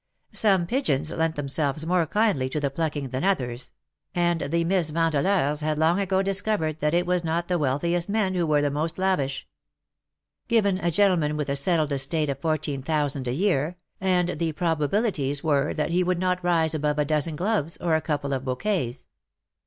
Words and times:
Some 0.33 0.65
pigeons 0.65 1.11
lent 1.13 1.35
themselves 1.35 1.85
more 1.85 2.07
kindly 2.07 2.49
to 2.49 2.59
the 2.59 2.71
plucking 2.71 3.09
than 3.09 3.23
others; 3.23 3.71
and 4.15 4.41
the 4.41 4.63
Miss 4.65 4.89
Vandeleurs 4.89 5.61
181 5.61 5.67
had 5.69 5.77
long 5.77 5.99
ago 5.99 6.23
discovered 6.23 6.79
that 6.79 6.95
it 6.95 7.05
was 7.05 7.23
not 7.23 7.47
the 7.47 7.59
wealthiest 7.59 8.09
men 8.09 8.33
who 8.33 8.47
were 8.47 8.67
most 8.71 8.97
lavish. 8.97 9.47
Given 10.47 10.79
a 10.79 10.89
gentleman 10.89 11.37
with 11.37 11.49
a 11.49 11.55
settled 11.55 11.91
estate 11.93 12.31
of 12.31 12.39
fourteen 12.39 12.81
thousand 12.81 13.27
a 13.27 13.31
year,, 13.33 13.77
and 13.99 14.29
the 14.29 14.53
probabilities 14.53 15.43
were 15.43 15.71
that 15.75 15.91
he 15.91 16.03
would 16.03 16.17
not 16.17 16.43
rise 16.43 16.73
above 16.73 16.97
a 16.97 17.05
dozen 17.05 17.35
gloves 17.35 17.77
or 17.79 17.95
a 17.95 18.01
couple 18.01 18.33
of 18.33 18.43
bouquets. 18.43 19.07